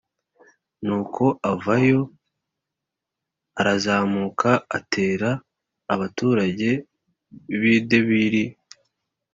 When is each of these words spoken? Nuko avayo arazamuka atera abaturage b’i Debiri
Nuko 0.85 1.23
avayo 1.51 2.01
arazamuka 3.59 4.49
atera 4.77 5.29
abaturage 5.93 6.69
b’i 7.59 7.77
Debiri 7.89 8.43